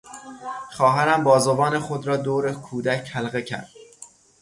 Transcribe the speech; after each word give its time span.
خواهرم 0.71 1.23
بازوان 1.23 1.79
خود 1.79 2.07
را 2.07 2.17
دور 2.17 2.51
کودک 2.53 3.09
حلقه 3.13 3.41
کرد. 3.41 3.69